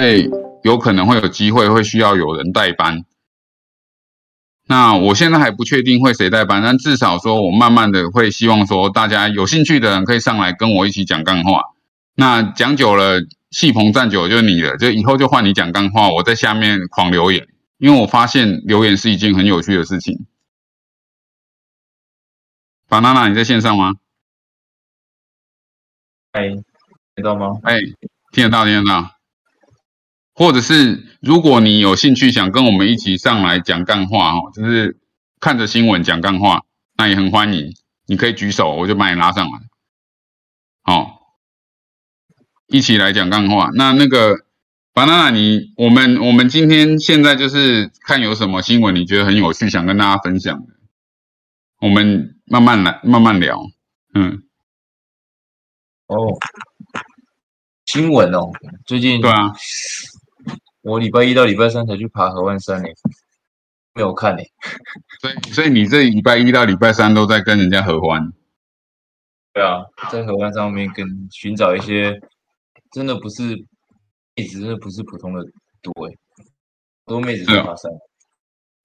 [0.00, 0.30] 会
[0.62, 3.04] 有可能会有机会会需要有人代班。
[4.66, 11.64] 那我现在还不确定会谁代班，但至少说我慢慢的会希望说大家有兴趣的人可以上来跟我一起讲干话。
[12.14, 17.46] 那讲久了，戏棚站久就是你了，就以后就换你讲干话，我在下面狂留言，
[17.76, 20.24] 因为我发现留言是一件很有趣的事情。
[22.88, 23.96] 巴娜娜，你在线上吗？
[26.32, 26.48] 哎，
[27.16, 27.58] 听到吗？
[27.64, 27.80] 哎，
[28.32, 29.19] 听得到，听得到。
[30.34, 34.98] 或者是如果你有兴趣想跟我们一起上来讲干话哦，就是
[35.38, 36.62] 看着新闻讲干话，
[36.96, 37.72] 那也很欢迎。
[38.06, 39.52] 你可以举手，我就把你拉上来。
[40.82, 41.20] 好，
[42.66, 43.70] 一起来讲干话。
[43.74, 44.34] 那那个
[44.92, 50.74] 巴娜娜，你我们我们今天现在就是看有什么新闻你觉得很有趣，想跟大家分享的，
[51.80, 53.60] 我们慢慢来，慢慢聊。
[54.14, 54.42] 嗯，
[56.08, 56.16] 哦，
[57.86, 58.50] 新闻哦，
[58.86, 59.52] 最近对啊。
[60.82, 62.88] 我礼拜一到礼拜三才去爬河湾山呢，
[63.94, 64.42] 没有看呢。
[65.20, 68.32] 所以，所以你这礼拜一到礼拜三都在跟人家合欢？
[69.52, 72.18] 对啊，在河湾上面跟寻找一些
[72.92, 73.42] 真的不是
[74.36, 75.44] 妹子，真的不是普通的
[75.82, 76.14] 多哎，
[77.04, 77.90] 多妹子在爬山，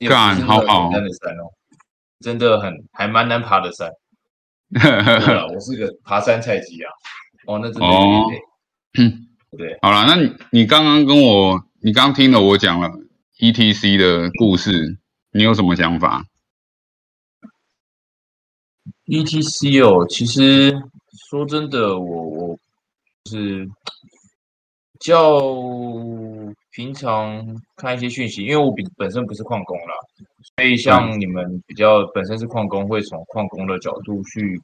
[0.09, 1.47] 干好好的山哦，
[2.19, 3.89] 真的很还蛮难爬的山。
[4.73, 6.91] 对啊，我是个爬山菜鸡啊，
[7.47, 8.25] 哦，那真的哦，
[9.57, 11.63] 对，好了，那你你刚刚跟我。
[11.85, 12.89] 你刚听了我讲了
[13.37, 14.97] E T C 的故事，
[15.31, 16.25] 你有什么想法
[19.05, 20.73] ？E T C 哦，其实
[21.29, 22.59] 说真的，我我
[23.29, 23.69] 是
[24.99, 25.39] 较
[26.71, 29.93] 平常看一些讯息，因为我本本身不是矿工啦，
[30.57, 34.59] 所以像你们比较本身是矿工，会从矿工的角度去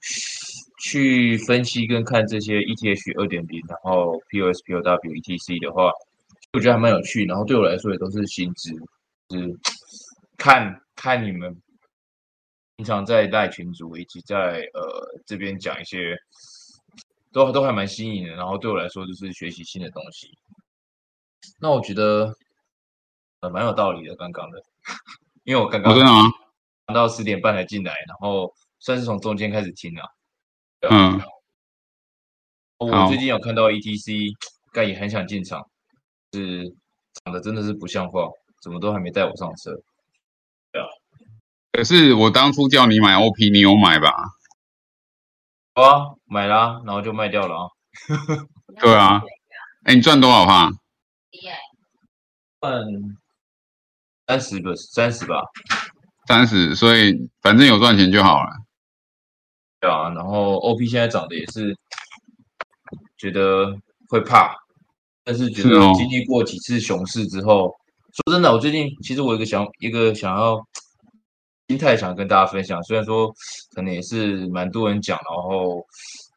[0.81, 5.91] 去分析跟看这些 E T H 二点零，然后 P O S P O W E T C 的话。
[6.53, 8.73] 我觉得还蛮有趣，然后对我来说也都是新知，
[9.29, 9.57] 就是
[10.37, 11.55] 看看你们
[12.75, 16.17] 平常在带群组以及在呃这边讲一些，
[17.31, 20.29] 都都还蛮新颖的，然后对我来说就是学习新的东西。
[21.59, 22.33] 那我觉得
[23.39, 24.61] 呃蛮有道理的，刚刚的，
[25.45, 26.29] 因为我刚刚真的吗？
[26.93, 30.05] 到十点半才进来，然后算是从中间开始听啊。
[30.89, 31.21] 嗯。
[32.77, 34.33] 我最近有看到 ETC，
[34.73, 35.65] 但也很想进场。
[36.33, 36.73] 是
[37.23, 38.29] 长得真的是不像话，
[38.61, 39.71] 怎么都还没带我上车。
[40.71, 40.87] 对啊，
[41.73, 44.13] 可是我当初叫你买 OP，你有买吧？
[45.75, 47.69] 有啊，买啦，然后就卖掉了啊。
[48.79, 49.21] 对啊，
[49.83, 50.71] 哎，你赚多少哈？
[52.61, 52.83] 赚
[54.27, 55.41] 三十个，三十吧。
[56.27, 58.49] 三十，所以反正有赚钱就好了。
[59.79, 61.75] 对啊，然后 OP 现在涨的也是，
[63.17, 63.75] 觉得
[64.07, 64.55] 会怕。
[65.23, 67.73] 但是觉得经历过几次熊市之后，
[68.13, 70.59] 说真的，我最近其实我有一个想一个想要
[71.67, 72.81] 心态，想跟大家分享。
[72.83, 73.31] 虽然说
[73.75, 75.85] 可能也是蛮多人讲，然后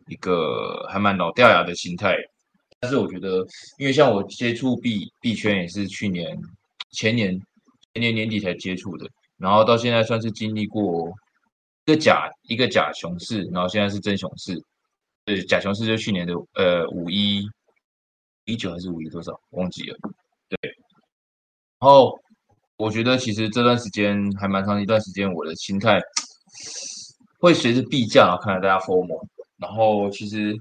[0.09, 2.15] 一个还蛮老掉牙的心态，
[2.79, 3.39] 但是我觉得，
[3.79, 6.39] 因为像我接触币币圈也是去年
[6.91, 7.33] 前年
[7.95, 9.09] 前年年底才接触的，
[9.39, 11.11] 然后到现在算是经历过
[11.87, 14.63] 一个假一个假熊市，然后现在是真熊市。
[15.25, 17.49] 对，假熊市就去年的呃五一。
[18.45, 19.97] 一九还是五一多少忘记了？
[20.49, 20.71] 对，
[21.81, 22.19] 然后
[22.77, 26.01] 我觉得其实这段时间还蛮长一段时间，我的心态
[27.39, 29.09] 会随着币价，然后看到大家 form，
[29.59, 30.55] 然后其实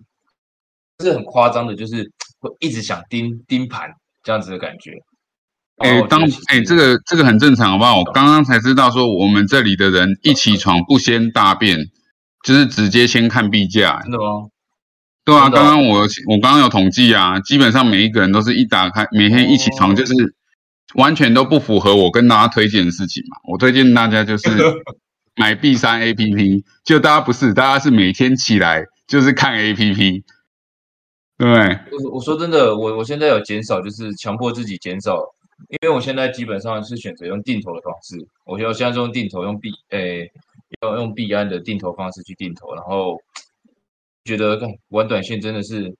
[0.99, 3.89] 是很夸张的，就是会一直想盯盯盘
[4.23, 4.91] 这样子的感觉。
[5.77, 7.97] 哎，当哎这个这个很正常，好不好？
[7.97, 11.77] 我刚刚才知道说，我们这里的人一起床不先大便，
[12.45, 14.47] 就是直接先看币价，真的吗？
[15.25, 20.13] 对啊，刚刚我我刚刚有统计啊，基本上每一个人都是一打开，每天一起床就是
[20.95, 23.37] 完全都不符合我跟大家推荐的事情嘛。
[23.49, 24.49] 我推荐大家就是
[25.37, 30.23] 买 B 三 A P P，就大家不是，大家是每天起来就是看 A P P。
[31.37, 35.15] 对，我我说真的，我我现在有减少，就是强迫自己减少，
[35.69, 40.29] 因为我现在基本上是选择用定投的方式，我现在用定投，用 B 诶，
[40.81, 43.17] 要用币安的定投方式去定投，然后。
[44.25, 45.93] 觉得看玩短线真的是，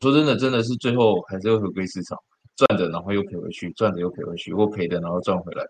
[0.00, 2.18] 说真的，真的是最后还是会回归市场，
[2.56, 5.64] 赚的然后又赔回去，赚的又赔回去，或赔的然后赚回来。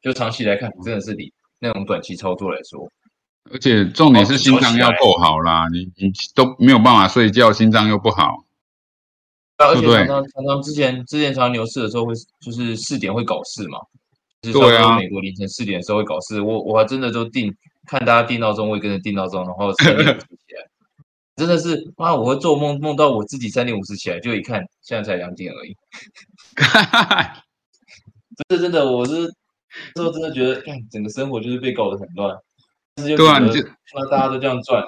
[0.00, 2.88] 就长期来看，真的是你那种短期操作来说，
[3.50, 8.44] 而且重点是心脏要够好啦，你你都没有办法睡觉，心脏又不好。
[9.56, 13.78] 而且常常常常之前之前常牛市的时候会就是四点会搞事嘛，
[14.40, 17.52] 对啊，美国凌晨四点的时候会搞事，我我还真的就定
[17.84, 20.67] 看大家定闹钟，我也跟着定闹钟，然后三点起来。
[21.38, 25.76] 真的是妈，我会做梦梦到我自己三点五十起来，就一看现在才两点而已。
[28.48, 29.28] 真的真的，我是
[29.94, 32.36] 之后真的觉得，看整个生活就是被搞得很乱。
[32.96, 33.64] 对啊，你就
[33.94, 34.82] 那大家都这样赚，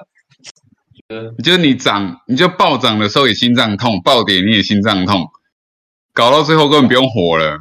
[1.07, 5.25] 觉得就是你涨，你就暴涨的时候也心脏痛，暴跌你也心脏痛，
[6.11, 7.57] 搞到最后根本不用活了。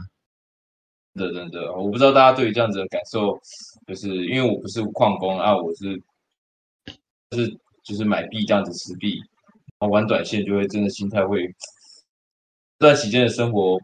[1.15, 3.41] 对对对，我不知道大家对于这样子的感受，
[3.87, 6.03] 就是因为我不是矿工啊，我是
[7.31, 9.19] 就是就是买币这样子持币，
[9.79, 11.47] 然后玩短线就会真的心态会
[12.79, 13.79] 这段期间的生活，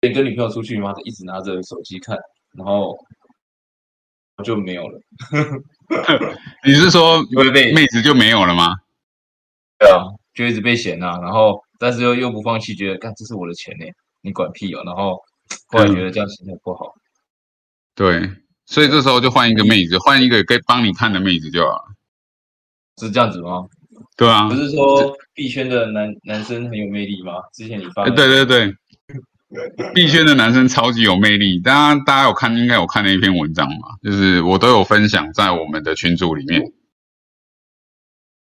[0.00, 2.16] 跟跟女朋友出去嘛，一直拿着手机看，
[2.56, 2.96] 然后
[4.44, 5.00] 就没有了。
[6.64, 7.22] 你是说
[7.74, 8.74] 妹子就没有了吗？
[9.78, 10.04] 对啊，
[10.34, 13.86] 就一直被嫌啊，然后但是又又不放弃，觉得干这是我的钱呢，
[14.20, 15.18] 你管屁哦，然后。
[15.66, 16.94] 后来觉得这样心态不好，
[17.96, 18.30] 对，
[18.66, 21.84] 所以这时候就换一个妹子，换一个可以帮你看的妹子就好了，
[23.06, 23.66] 是这样子吗？
[24.16, 27.32] 对啊，不是说币圈的男男生很有魅力吗？
[27.52, 28.74] 之前你发，对对对，
[29.94, 33.96] 币圈的男生超级有魅力，大家大家有看，应该有看那一篇文章嘛？
[34.02, 36.60] 就是我都有分享在我们的群组里面。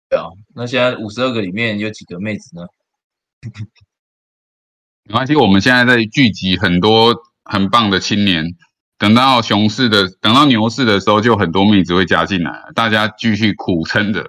[0.09, 2.63] 对啊，那现在五十二个里面有几个妹子呢？
[5.05, 7.15] 没关系，我们现在在聚集很多
[7.45, 8.45] 很棒的青年，
[8.99, 14.27] 等到熊市的，等到牛市的时候，就很多妹子会加进来，大家继续苦撑着。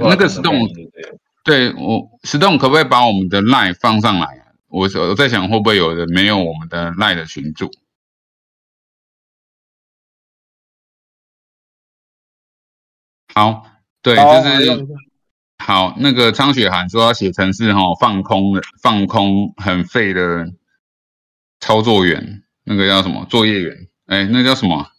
[0.00, 0.68] 哦，那个石洞，
[1.44, 4.46] 对我石洞可不可以把我们的 Lie 放上来？
[4.68, 7.70] 我我在想会不会有人没有我们的 Lie 的群主？
[13.34, 13.66] 好，
[14.02, 14.86] 对，就是。
[15.58, 20.52] 好，那个张雪涵说要写成是哈放空的放空很废的
[21.60, 23.88] 操作员，那个叫什么作业员？
[24.06, 24.90] 哎，那叫什么？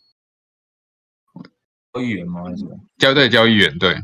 [1.91, 2.43] 交易员吗？
[2.45, 2.79] 还是什么？
[2.97, 4.01] 交对交易员对。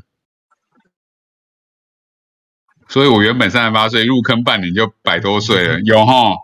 [2.90, 6.36] 所以我原本三十八岁入坑半年就百多岁了， 有哈？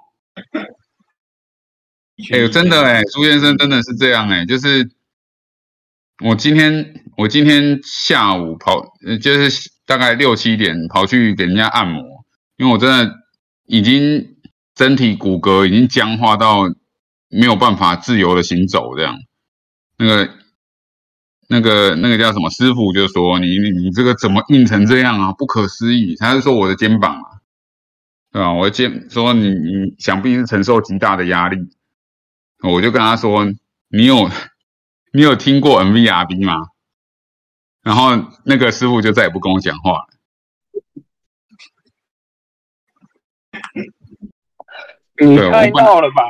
[2.32, 4.90] 哎，真的哎，朱先生真的是这样哎，就是
[6.24, 9.76] 我今天我今天下午跑，就是。
[9.88, 12.02] 大概六七点跑去给人家按摩，
[12.58, 13.14] 因为我真的
[13.68, 14.36] 已经
[14.76, 16.64] 身体骨骼已经僵化到
[17.30, 19.16] 没有办法自由的行走，这样。
[20.00, 20.34] 那个、
[21.48, 25.32] 那个、那个叫什么师傅就说：“你、你这个怎么硬成这样啊？
[25.34, 27.42] 不可思议！”他是说我的肩膀啊，
[28.32, 28.54] 对吧？
[28.54, 31.58] 我的肩说你、你想必是承受极大的压力。
[32.64, 33.46] 我就跟他说
[33.90, 34.30] ：“你有、
[35.14, 36.56] 你有听过 MVRB 吗？”
[37.84, 40.08] 然后那个师傅就再也不跟我讲话了。
[45.18, 46.24] 你太闹了吧！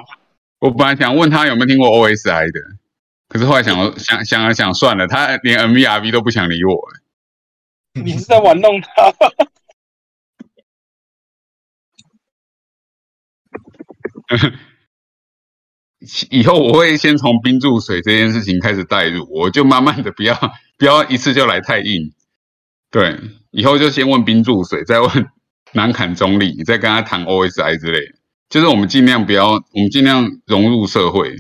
[0.60, 2.60] 我本来想问他有没有听过 OSI 的，
[3.36, 6.74] 可是后来想想想了想，算了，他连 MVRV 都不想理我。
[8.02, 8.90] 你是在玩弄他？
[16.30, 20.40] 以后我会先从冰注水这件事情开始带入，我就慢慢的不要。
[20.78, 22.14] 不要一次就来太硬，
[22.90, 23.20] 对，
[23.52, 25.10] 以后就先问冰注水，再问
[25.74, 28.00] 难坎中立，再跟他谈 OSI 之类，
[28.48, 31.36] 就是我们尽量不要，我们尽量融入社会，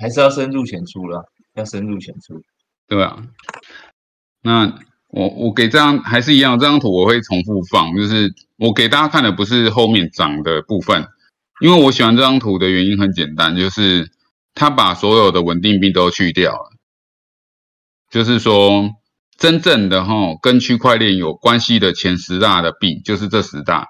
[0.00, 2.42] 还是要深入浅出了，要深入浅出，
[2.88, 3.22] 对吧？
[4.42, 4.74] 那
[5.08, 11.06] 我我给这张还是一样，这张图我会重复放，就是我给大家看的不是后面涨的部分，
[11.60, 14.10] 因为我喜欢这张图的原因很简单，就是
[14.54, 16.70] 它把所有的稳定币都去掉了。
[18.10, 18.90] 就是说，
[19.36, 23.86] 真正的哈跟区块链有关系的前十大的币，就是这十大，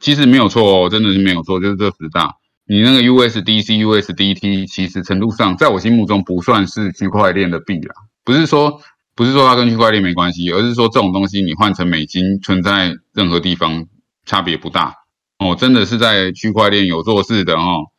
[0.00, 2.34] 其实没有错哦，真的是没有错，就是这十大。
[2.66, 7.94] 你那个 USDC、USDT，其实程度上，在我心目中不算是区块链的币啦。
[8.24, 8.80] 不是说
[9.14, 13.86] 不是说它跟区块链没关系，而是说这种东西你换成美金存在任何地方
[14.24, 14.94] 差别不大
[15.38, 15.54] 哦。
[15.54, 17.90] 真的是在区块链有做事的哦，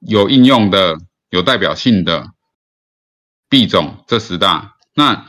[0.00, 0.98] 有应用的、
[1.30, 2.26] 有代表性的
[3.48, 4.74] 币种，这十大。
[4.94, 5.24] 那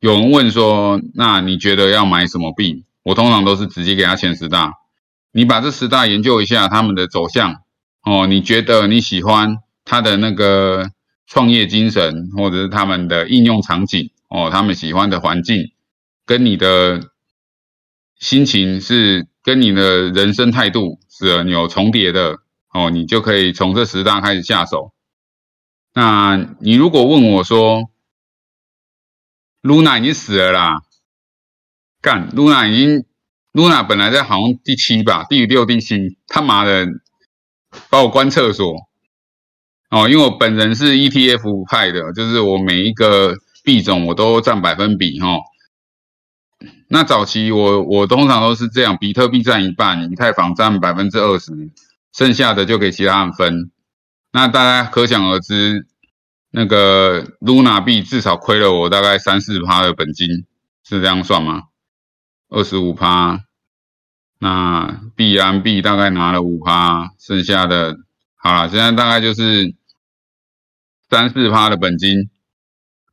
[0.00, 2.86] 有人问说，那你觉得要买什么币？
[3.02, 4.72] 我通常都是直接给他前十大，
[5.32, 7.56] 你把这十大研究一下他们的走向
[8.02, 10.90] 哦，你觉得你喜欢他的那个
[11.26, 15.72] 创业精神，或者是他们的应用场景哦，他们喜欢的环境，
[16.26, 17.10] 跟你的
[18.18, 22.38] 心情是跟你的人生态度是有重叠的
[22.72, 24.92] 哦，你就可以从这十大开始下手。
[25.94, 27.90] 那你如果问我说
[29.62, 30.82] ，Luna 已经死了啦！
[32.00, 33.04] 干，Luna 已经
[33.52, 36.86] ，Luna 本来在好像第七吧，第六、第七，他妈的
[37.90, 38.74] 把我关厕所
[39.90, 40.08] 哦！
[40.08, 45.38] 因为我本人是 ETF 派的，就是我每一个币种我都占百分比哈。
[46.88, 51.52] 那早期我我通常都是这样，比特币占一半，以太坊占百分之二十，
[52.12, 53.70] 剩下的就给其他人分。
[54.32, 55.86] 那大家可想而知，
[56.50, 60.46] 那个 Luna 币至少亏了我大概三四趴的本金，
[60.84, 61.62] 是这样算吗？
[62.48, 63.40] 二十五趴，
[64.42, 67.96] 那币安币大概拿了五趴，剩下的
[68.34, 69.72] 好了，现在大概就是
[71.08, 72.28] 三四趴的本金。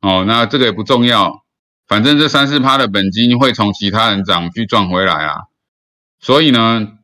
[0.00, 1.44] 哦，那这个也不重要。
[1.86, 5.42] 反正这三四趴的本金会从其他人涨去赚回来啊，
[6.18, 6.98] 所以呢，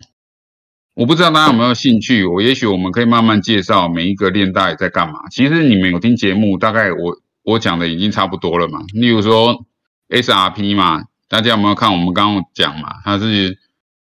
[0.95, 5.29] 我不知道大家有没有兴趣，我也许我们可以慢慢介绍每一个链带在干嘛。
[5.31, 8.81] 其实你们有听节目，大概我我讲的已经差不多了嘛。
[8.93, 9.65] 例如说
[10.09, 12.95] SRP 嘛，大家有没有看我们刚刚讲嘛？
[13.05, 13.57] 它是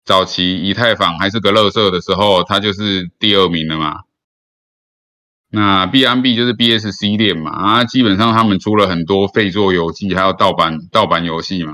[0.08, 4.04] 早期以太坊还是个乐色的时候，它就是第二名的嘛。
[5.50, 11.74] 那 B M B 就是 B S C 链嘛，啊，基本上他们出了很多废作游戏，还有盗版盗版游戏嘛，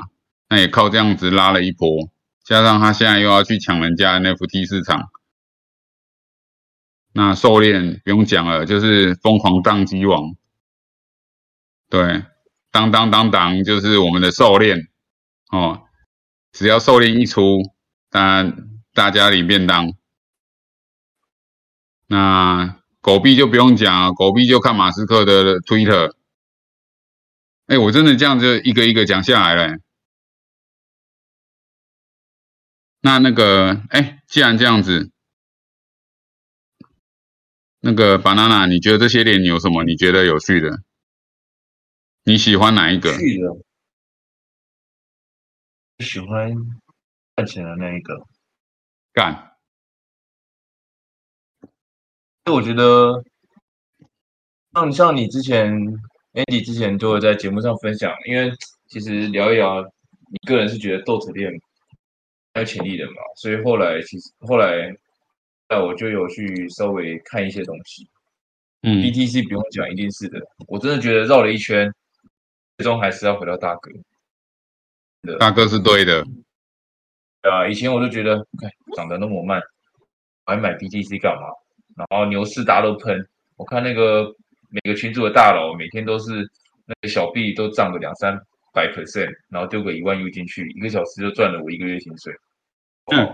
[0.49, 1.87] 那也靠这样子拉了一波，
[2.43, 5.09] 加上他现在又要去抢人家 N F T 市场，
[7.13, 10.35] 那狩猎不用讲了，就是疯狂宕机王，
[11.87, 12.23] 对，
[12.71, 14.75] 当当当当就是我们的狩猎
[15.51, 15.83] 哦，
[16.51, 17.61] 只要狩猎一出，
[18.13, 19.91] 当然大家领便当，
[22.07, 22.79] 那。
[23.03, 26.15] 狗币就不用讲啊，狗币就看马斯克的 Twitter。
[27.67, 29.77] 哎，我真的这样就一个一个讲下来了。
[33.01, 35.11] 那那个，哎，既然这样子，
[37.81, 40.81] 那个 banana，你觉得这些链有什么你觉得有趣的？
[42.23, 43.11] 你喜欢哪一个？
[45.99, 46.55] 喜欢
[47.35, 48.25] 赚钱的那一个，
[49.13, 49.51] 干。
[52.51, 53.23] 我觉得，
[54.73, 55.73] 像像你之前
[56.33, 58.51] ，Andy 之前就会在节目上分享，因为
[58.87, 61.49] 其实聊一聊，你个人是觉得豆子店
[62.53, 64.95] 很有潜力的嘛，所以后来其实后来，
[65.69, 68.07] 那我就有去稍微看一些东西。
[68.81, 70.39] 嗯，BTC 不用讲，一定是的。
[70.67, 71.91] 我真的觉得绕了一圈，
[72.77, 73.89] 最终还是要回到大哥。
[75.39, 76.27] 大哥是对的。
[77.43, 79.61] 啊，以前我就觉得，看涨得那么慢，
[80.45, 81.47] 还买 BTC 干嘛？
[81.95, 84.33] 然后牛市大家都喷，我看那个
[84.69, 86.49] 每个群主的大佬每天都是
[86.85, 88.35] 那个小币都涨个两三
[88.73, 92.33] 百 percent，然后丢个一万 U 进去，一个小时就赚了我一个月薪水。
[93.11, 93.27] 嗯，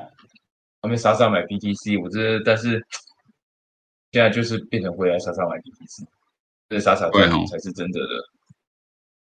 [0.81, 2.83] 后面傻傻买 BTC，我这但是
[4.11, 6.07] 现在就是变成回来傻傻买 BTC，
[6.67, 8.07] 这傻傻赚才是真的的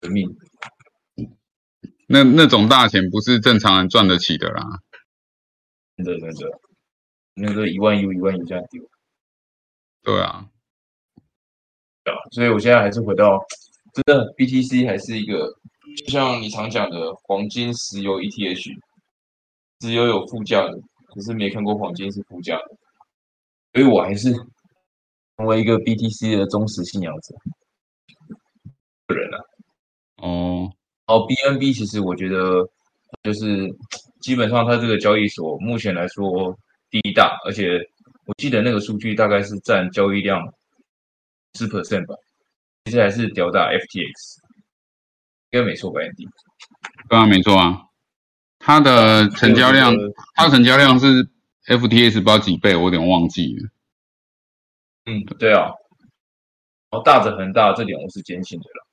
[0.00, 0.26] 革命。
[2.08, 4.80] 那那种大钱不是正常人赚得起的啦。
[5.96, 6.60] 真的真的，
[7.34, 8.82] 那个一万 U 一万这样丢。
[10.02, 10.48] 对啊，
[12.04, 13.38] 对啊，所以我现在还是回到，
[13.92, 15.54] 真的 BTC 还是一个，
[15.98, 18.78] 就像你常讲的黄金、石油、ETH，
[19.80, 20.80] 石油有副价的，
[21.14, 22.76] 可是没看过黄金是副价的，
[23.74, 24.32] 所以我还是
[25.36, 27.34] 成为一个 BTC 的忠实信仰者。
[29.08, 29.38] 个人啊，
[30.16, 30.72] 哦，
[31.08, 32.68] 哦，BNB 其实我觉得
[33.24, 33.68] 就是
[34.20, 36.56] 基本上它这个交易所目前来说
[36.88, 37.80] 第一大，而且。
[38.28, 40.38] 我记得那个数据大概是占交易量
[41.54, 42.14] 四 percent 吧，
[42.84, 44.36] 其实还是吊打 FTX，
[45.52, 46.28] 应该没错吧？Andy，
[47.08, 47.86] 刚刚没错啊，
[48.58, 49.94] 它的成交量，
[50.34, 51.26] 它的成交量是
[51.68, 53.70] FTX 不知道几倍，我有点忘记了。
[55.06, 55.72] 嗯，对啊，
[56.90, 58.86] 然后大者恒大这点我是坚信的了，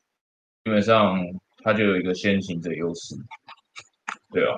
[0.63, 1.19] 基本上
[1.65, 3.15] 它就有一个先行者优势。
[4.29, 4.53] 对啊，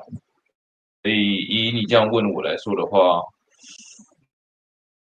[1.02, 3.22] 所以以你这样问我来说的话。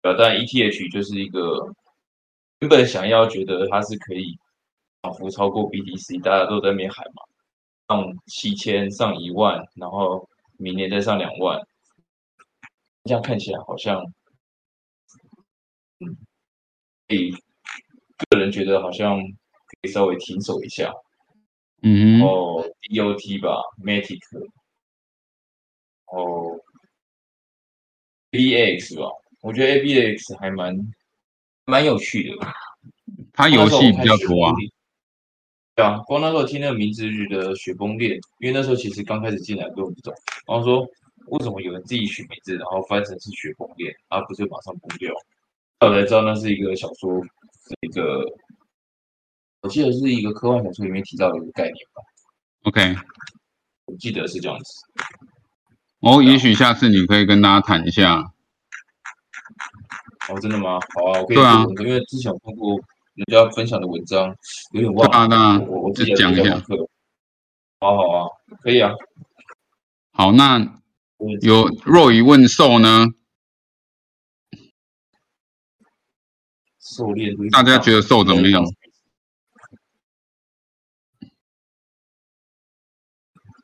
[0.03, 1.73] 但 ETH 就是一个
[2.59, 4.37] 原本想要觉得它是可以
[5.01, 7.23] 涨幅超过 BTC，大家都在那边喊嘛，
[7.87, 11.59] 上七千、上一万，然后明年再上两万，
[13.03, 14.01] 这样看起来好像，
[15.99, 16.15] 嗯，
[17.07, 17.31] 以
[18.29, 20.93] 个人觉得好像可以稍微停手一下，
[21.83, 24.43] 嗯，然后 DOT 吧，Matic，然
[26.05, 26.59] 后
[28.31, 29.09] BX 吧。
[29.41, 30.75] 我觉得 A B X 还蛮
[31.65, 32.35] 蛮有趣的，
[33.31, 34.53] 它游戏比较多啊。
[35.75, 40.11] 对啊，光那时候听那个名字就觉得雪崩链，因为那时候其实刚开始进来都不懂，
[40.47, 40.81] 然后说
[41.27, 45.13] 为什么有人自己取名字，然后翻成是雪崩链，而不是马上崩掉。
[45.79, 48.25] 后来知道那是一个小说，是一个
[49.67, 52.01] 我记得是一个科幻小说里面提到的一个概念吧。
[52.63, 52.95] OK，
[53.83, 54.65] 我记得是这样子。
[55.99, 58.31] 哦，也许下次你可以跟大家谈一下。
[60.29, 60.79] 哦，真的吗？
[60.95, 61.35] 好啊，我可以。
[61.35, 62.79] 对啊，因为之前有看过
[63.15, 64.33] 人家分享的文章，
[64.71, 65.27] 有点忘了。
[65.27, 66.57] 那我我再讲一下。
[67.81, 68.29] 好好啊，
[68.61, 68.93] 可以啊。
[70.11, 70.79] 好，那
[71.41, 73.07] 有若雨问兽呢？
[76.79, 78.63] 狩猎，大家觉得兽怎么样？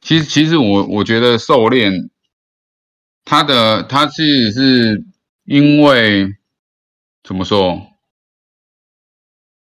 [0.04, 1.90] 其实，其实我我觉得狩猎，
[3.24, 5.04] 它的它其实是
[5.46, 6.28] 因为
[7.24, 7.82] 怎么说？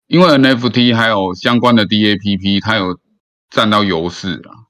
[0.08, 3.00] 因为 NFT 还有相关的 DAPP，它有
[3.50, 4.68] 占到优势啊。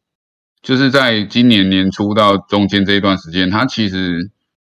[0.61, 4.31] 就是在今年年初到中间这一段时间，它其实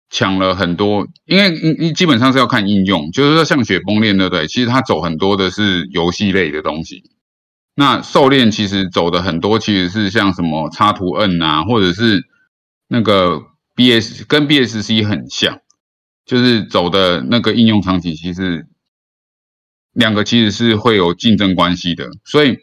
[0.10, 4.48] 抢了很多，因为你你基本上是要看应用，就是说像雪崩链对不对？
[4.48, 7.04] 其实它走很多的是游戏类的东西，
[7.76, 12.24] 那狩猎其实走的很多其实是像什么插图 N 啊，或者是
[12.88, 13.42] 那个
[13.76, 15.60] BS 跟 BSC 很像，
[16.26, 18.68] 就是走的那个应用场景，其实
[19.94, 22.58] 两个其实是会有竞争关系的，所以。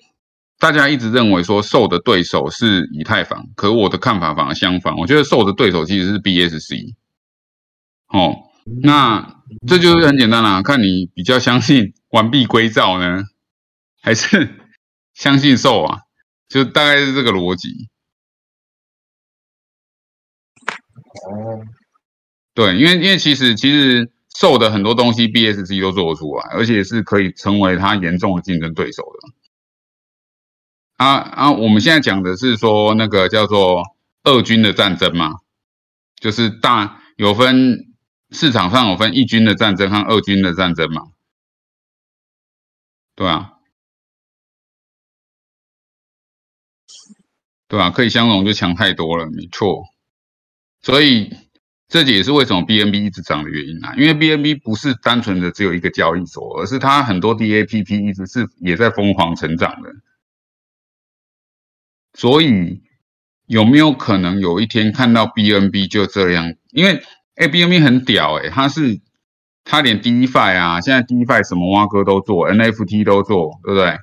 [0.63, 4.95] 大家一直认为说受的对手是以太坊，可我的看法反而相反。
[4.99, 6.97] 我觉得受的对手其实是 BSC。
[8.09, 8.37] 哦，
[8.83, 13.25] 那这就是很简单啦，看你比较相信完璧归赵呢，
[14.03, 14.60] 还是
[15.21, 15.99] 相信受啊？
[16.49, 17.91] 就大概是这个逻辑。
[21.29, 21.61] 哦，
[22.55, 29.35] 对，因为因为其实其实受的很多东西 BSC 都做得出来，而且是可以成为他严重的竞争对手的。
[30.97, 31.53] 啊啊！
[31.53, 33.83] 我们现在讲的是说那个叫做
[34.23, 35.37] 二军的战争嘛，
[36.19, 37.95] 就是大有分
[38.31, 41.03] 市场上有分一军的战争和二军的战争嘛，
[43.15, 43.50] 对啊，
[47.71, 49.85] 对啊，可以相容就强太多了，没错。
[50.83, 51.33] 所以
[51.87, 59.93] 这也是为什么 BNB 一直涨的原因啊，因为 BNB 不是单纯的只有一个交易所，而是它很多 DAPP 一直是也在疯狂成长的。
[62.15, 62.83] 所以
[63.47, 66.53] 有没有可能有一天看到 BNB 就这样？
[66.73, 67.01] 因为
[67.37, 69.01] 哎，BNB 很屌哎，它是
[69.63, 73.97] 它连 DeFi 啊，现在 DeFi 什么蛙哥都做，NFT 都做，对不对？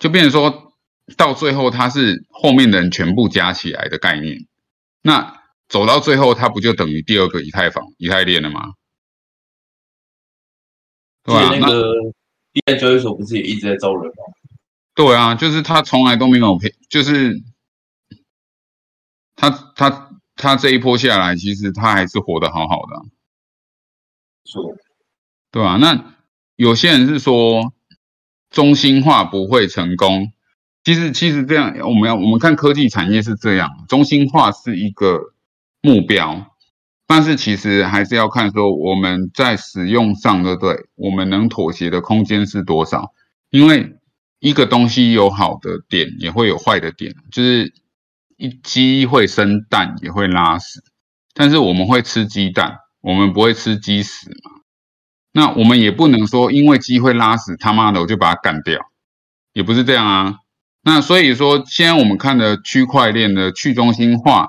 [0.00, 0.71] 就变成说
[1.16, 4.46] 到最后，它是后面的人全部加起来的概念。
[5.02, 8.74] 那走到最后，它不就等于第二个以太坊、以太链了吗？
[11.24, 11.92] 对啊，那个
[12.52, 14.12] B 交易所不是也一直在招人吗？
[14.94, 17.40] 对啊，就是他从来都没有赔，就是
[19.34, 23.02] 他他他这一波下来，其实他还是活得好好的，
[24.44, 24.58] 是，
[25.50, 25.76] 对吧？
[25.76, 26.16] 那
[26.56, 27.72] 有些人是说
[28.50, 30.32] 中心化不会成功，
[30.84, 35.32] 其实其实这样，我们要我们看科技产业是这样，中心化是一个
[35.80, 36.50] 目标，
[37.06, 40.86] 但是其实还是要看说我们在使用上，对不对？
[40.96, 43.12] 我们能妥协的空间是多少？
[43.50, 43.96] 因为
[44.40, 47.72] 一个东西有好的点，也会有坏的点，就是
[48.36, 50.82] 一鸡会生蛋，也会拉屎，
[51.32, 54.50] 但是我们会吃鸡蛋，我们不会吃鸡屎嘛？
[55.32, 58.80] 那我们也不能说，因为鸡会拉屎，他妈的我就把它干掉，
[59.52, 60.38] 也不是这样啊。
[60.82, 64.48] 那所以说，现在我们看的区块链的去中心化，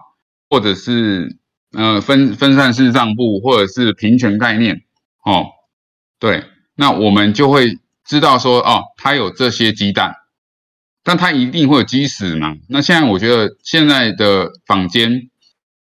[0.50, 1.38] 或者是
[1.72, 4.84] 呃分分散式账簿，或者是平权概念，
[5.24, 5.48] 哦，
[6.20, 6.44] 对，
[6.76, 7.80] 那我们就会。
[8.06, 10.14] 知道说哦，它有这些鸡蛋，
[11.06, 12.58] 但它一定会有鸡屎嘛？
[12.68, 15.30] 那现在我觉得现在的坊间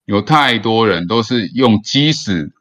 [0.06, 2.54] 有太多人都是用鸡屎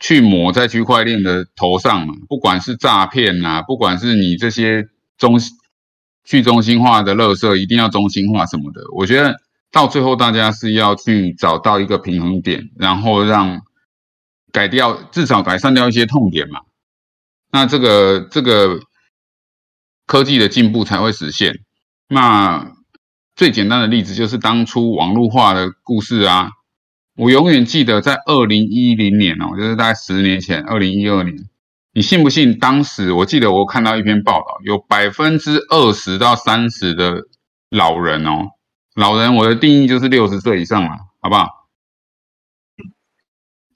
[0.00, 5.38] 去抹在区块链的头上嘛，不管是诈骗啊，不管是你这些中
[6.24, 9.36] 去中心化的垃圾一定要中心化什么的，我觉得
[9.70, 13.62] 到最后大家是要去找到一个平衡点，然后让
[14.50, 16.60] 改掉至少改善掉一些痛点嘛。
[17.50, 18.80] 那这个这个。
[20.04, 21.60] 科技的进步才会实现。
[22.08, 22.74] 那
[23.34, 26.50] 最简单的例子就是当初网络化的故事啊。
[27.16, 31.48] 我永远记得在二零一零年哦，就是大概十年前，二零一二年。
[31.94, 32.58] 你信不信？
[32.58, 37.22] 当时我记得我看到一篇报道，有百分之二十到三十的
[37.68, 38.48] 老人哦，
[38.94, 41.48] 老人我的定义就是六十岁以上了，好不好？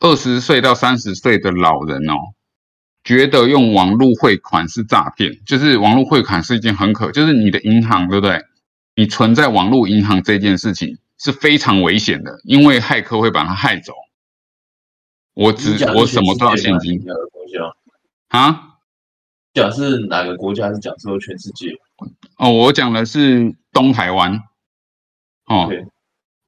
[0.00, 2.14] 二十岁到三十岁的老人哦。
[3.04, 8.42] 觉得用网络汇款是诈骗，就是网络汇款是一件很可，就是你的银行对不对？
[8.96, 13.92] 你存在网络银行这件事情是非常危险的，因为骇客会把它害走。
[15.34, 17.00] 我只我什么都要现金。
[18.36, 18.62] 啊？
[19.54, 20.68] 讲是哪个国家？
[20.68, 21.70] 是讲说全世界？
[22.36, 24.42] 哦，我讲的是东台湾。
[25.46, 25.70] 哦，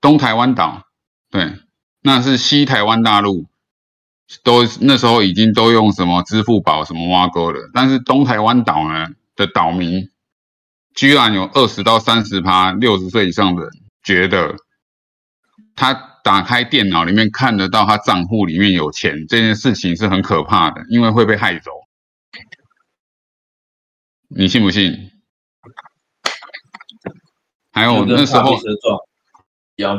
[0.01, 0.83] 东台湾岛，
[1.31, 1.55] 对，
[2.03, 3.47] 那是西台湾大陆。
[4.43, 10.11] 都那时候已经都用什么支付宝什么挖沟了，但是东台湾岛呢的岛民，
[10.95, 13.73] 居然有二十到三十趴六十岁以上的人
[14.03, 14.57] 觉得，
[15.75, 21.71] 他打开电脑里面看得到他账户里面有钱这件事情是很可怕的，因为会被害走。
[24.29, 25.11] 你信不信？
[27.73, 28.59] 还有那时候，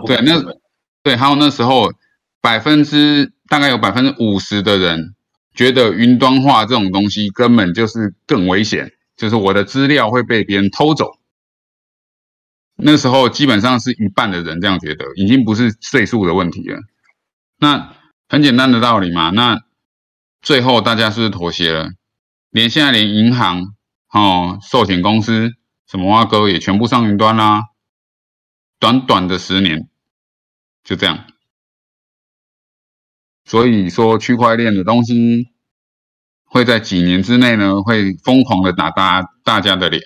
[0.06, 0.54] 对那
[1.02, 1.92] 对还有那时候
[2.40, 3.34] 百分之。
[3.48, 5.16] 大概有百分之五十的人
[5.56, 11.19] 觉得云端化这种东西根本就是更危险，就是我的资料会被别人偷走。
[12.82, 16.80] 那时候基本上是一半的人这样觉得，已经不是岁数的问题了。
[17.58, 17.96] 那
[18.28, 19.30] 很简单的道理嘛。
[19.32, 19.62] 那
[20.42, 21.90] 最后大家是不是妥协了？
[22.50, 23.76] 连现在连银行、
[24.12, 25.52] 哦寿险公司
[25.88, 27.66] 什么挖哥也全部上云端啦。
[28.80, 29.90] 短短的十年，
[30.84, 31.26] 就这样。
[33.44, 35.50] 所以说，区块链的东西
[36.46, 40.02] 会在几年之内呢，会疯狂的打大大家的脸。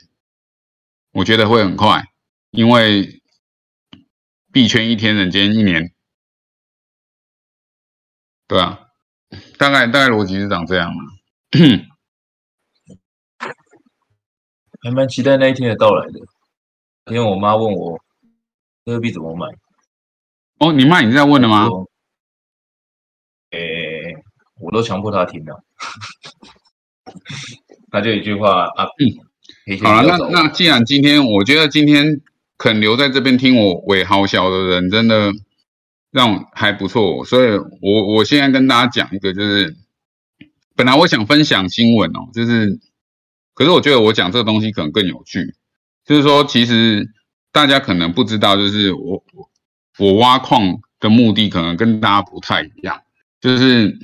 [1.12, 2.04] 我觉得会很快，
[2.54, 3.20] 因为
[4.52, 5.92] 币圈一天，人间一年，
[8.48, 8.89] 对啊，
[9.58, 11.02] 大概大概逻辑是长这样嘛。
[14.84, 16.20] 还蛮期待那一天的到来的，
[17.12, 18.00] 因为我妈问我
[18.86, 19.48] 这个币怎么买。
[20.60, 21.68] 哦，你妈已经在问了吗？
[23.50, 24.13] 诶，
[24.60, 25.63] 我都强迫她听了，
[27.89, 28.86] 她就一句话啊，
[29.82, 32.22] 好了，那那既然今天我觉得今天
[32.58, 35.32] 肯留在这边听我尾好小的人真的
[36.12, 39.76] 让还不错，所以我我现在跟大家讲一个，就是
[40.76, 42.80] 本来我想分享新闻哦，就是
[43.54, 45.56] 可是我觉得我讲这个东西可能更有趣，
[46.06, 47.08] 就是说其实
[47.52, 49.24] 大家可能不知道，就是我
[50.00, 53.02] 我挖矿的目的可能跟大家不太一样。
[53.42, 54.00] 就是，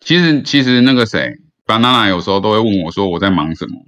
[0.00, 3.84] 其实其实那个谁，banana 有时候都会问我说我在忙什么，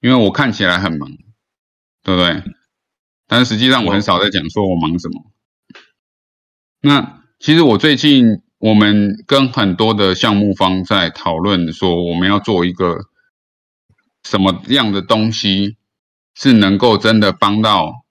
[0.00, 1.08] 因为我看起来很忙，
[2.02, 2.42] 对不对？
[3.26, 5.32] 但是实际上我很少在讲说我忙什么。
[6.80, 13.06] 那其实我最近我们跟很多的项目方在讨论说，我们要做一个
[14.24, 15.76] 什么样的东西，
[16.34, 18.04] 是能够真的帮到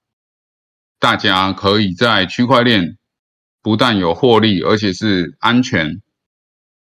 [1.00, 2.98] 大家，可以在区块链。
[3.62, 6.00] 不但有获利，而且是安全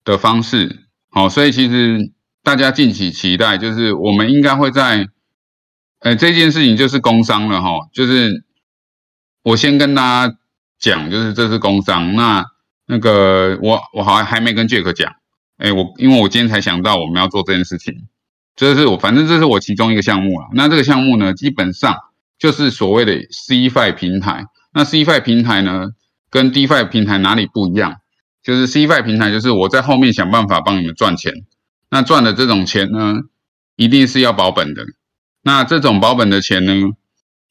[0.05, 0.85] 的方式。
[1.09, 2.13] 好，所以其实
[2.43, 5.09] 大家敬请期待，就是我们应该会在，
[6.07, 7.89] 呃，这件事情就是工伤了哈。
[7.93, 8.45] 就是
[9.43, 10.37] 我先跟大家
[10.79, 12.15] 讲，就是这是工伤。
[12.15, 12.45] 那
[12.87, 15.17] 那个我我好像还没跟 Jack 讲，
[15.59, 18.07] 哎，我因为我今天才想到我们要做这件事情，
[18.55, 20.47] 这是我反正这是我其中一个项目了。
[20.53, 21.97] 那这个项目呢，基本上
[22.39, 24.45] 就是所谓的 CFI 平台。
[24.73, 25.89] 那 CFI 平台呢？
[26.31, 27.97] 跟 DFI 平台哪里不一样？
[28.45, 31.33] 就是 CFI 平台，就是我在后面想办法帮你们赚钱。
[31.91, 33.23] 那赚的这种钱呢，
[33.75, 34.85] 一定是要保本的。
[35.47, 36.73] 那这种保本的钱呢，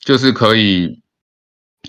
[0.02, 1.02] 就是可以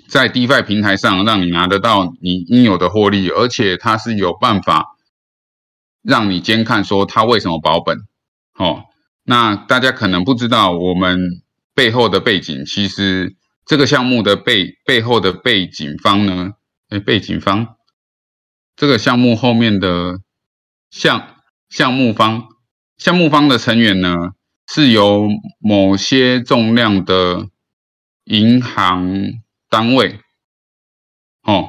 [0.06, 4.96] 在 DeFi 平台上让你拿得到你应有的获利，而且它是有办法
[6.04, 7.98] 让你监看说它为什么保本。
[8.54, 8.84] 哦，
[9.24, 11.42] 那大家可能不知道我们
[11.74, 16.52] 背后的背景，其实这个项目的背背后的背景方呢？
[16.88, 17.74] 哎，背景方
[18.76, 20.20] 这个项目后面的
[20.88, 21.34] 项
[21.68, 22.46] 项目方
[22.96, 24.35] 项目方的成员呢，
[24.68, 25.28] 是由
[25.60, 27.48] 某些重量的
[28.24, 29.22] 银行
[29.70, 30.18] 单位
[31.42, 31.68] 哦，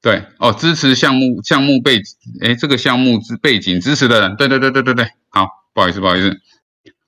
[0.00, 2.00] 对哦，支持项目项目背
[2.40, 6.36] 哎，这个项目之背景支持的人，对对对对对对，好，不好意思不好意思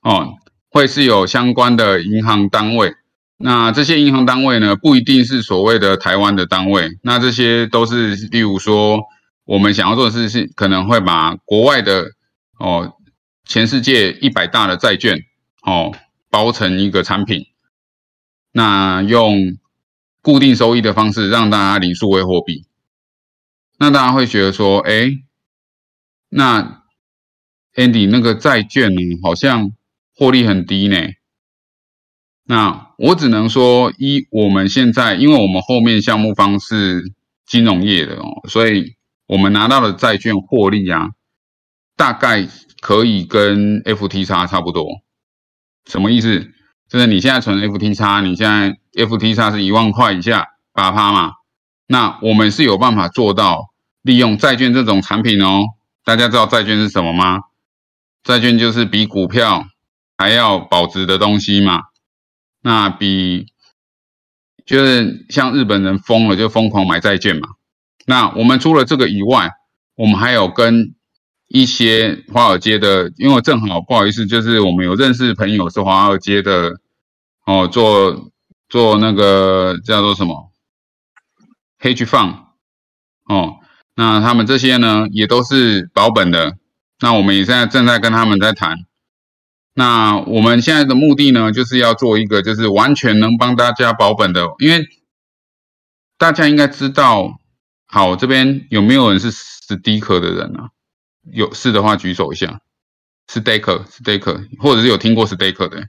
[0.01, 0.33] 哦，
[0.69, 2.93] 会是有相关的银行单位。
[3.37, 9.03] 那这些银行单位呢，不一定是所谓的台湾的单位，那这些都是，例如说，
[9.43, 12.05] 我们想要做的事情，可能会把国外的
[12.59, 12.93] 哦，
[13.45, 15.19] 全世界一百大的债券
[15.61, 15.95] 哦，
[16.29, 17.45] 包成一个产品，
[18.51, 19.57] 那用
[20.21, 22.65] 固定收益的方式让大家领数位货币，
[23.77, 25.11] 那大家会觉得说，哎，
[26.29, 26.83] 那
[27.75, 29.71] Andy 那个债券呢，好像
[30.15, 30.97] 获利很低呢。
[32.47, 37.11] 那我只能说，一我们现在，因为我们后面项目方是
[37.45, 38.95] 金融业的哦，所以
[39.27, 41.09] 我们拿到的债券获利啊，
[41.95, 42.47] 大概
[42.81, 44.85] 可以跟 FTX 差不多。
[45.85, 46.51] 什么意思？
[46.87, 51.33] 就是你现在存 FTX，你现在 FTX 是一万块以下八趴嘛？
[51.87, 55.65] 那我们是有办法做到利用债券这种产品哦。
[56.03, 57.41] 大家知道债券是什么吗？
[58.23, 59.65] 债券就是比股票
[60.17, 61.81] 还要保值的东西嘛。
[62.61, 63.47] 那比
[64.65, 67.49] 就是像日本人疯了，就疯狂买债券嘛。
[68.07, 69.51] 那我们除了这个以外，
[69.95, 70.94] 我们还有跟
[71.55, 76.81] 一些华尔街的，因为正好不好意思，就是我们有认识朋友是华尔街的
[77.45, 78.29] 哦，做
[78.67, 80.51] 做那个叫做什么
[81.79, 82.35] hedge fund
[83.29, 83.53] 哦，
[83.95, 86.57] 那他们这些呢也都是保本的，
[86.99, 88.79] 那我们也现在正在跟他们在谈。
[89.73, 94.85] 那我们现在的目的呢，就是要做一个就是完全能帮大家保本的，因为
[96.17, 97.39] 大家应该知道，
[97.87, 100.74] 好，这边有没有人是 Staker 的人啊？
[101.31, 102.61] 有是的话举手一下
[103.27, 105.87] ，Staker，Staker，或者是有听过 Staker 的，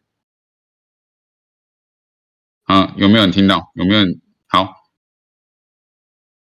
[2.66, 3.70] 嗯，有没有人听到？
[3.74, 4.20] 有没有人？
[4.48, 4.74] 好，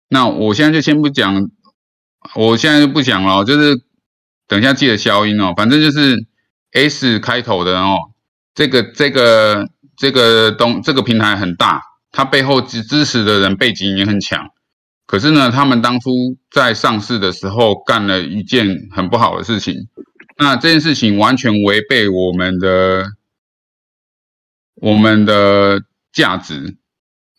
[0.08, 1.50] 那我现在就先不讲，
[2.34, 3.82] 我现在就不讲了，就是
[4.46, 6.26] 等一下记得消音哦，反正就是。
[6.74, 8.14] S 开头的哦，
[8.54, 14.48] 这个这个这个东这个平台很大，它背后支支持的人背景也很强。
[15.12, 19.86] 可是呢，他们当初在上市的时候干了一件很不好的事情。
[20.38, 23.04] 那这件事情完全违背我们的
[24.76, 25.82] 我们的
[26.14, 26.78] 价值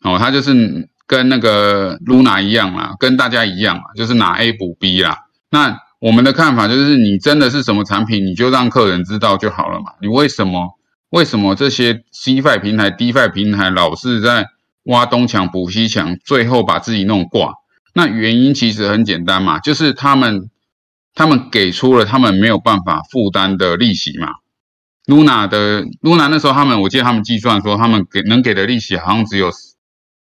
[0.03, 5.21] 哦，它就是跟那个 Luna 一样啦，跟大家一样嘛，就是拿 A 补 B 啦。
[5.49, 9.93] 那我们的看法就是，你真的是什么产品，你就让客人知道就好了嘛。
[9.99, 10.77] 你为什么
[11.09, 14.49] 为什么这些 C 派平台、D 派平台老是在
[14.83, 17.55] 挖东墙补西墙，最后把自己弄挂？
[17.93, 20.49] 那原因其实很简单嘛，就是他们
[21.13, 24.29] 他们给出了他们没有办法负担的利息嘛。
[25.05, 29.51] Luna 的 Luna 那时候他们，我记得他们计算说，他们给能给的利息好像只有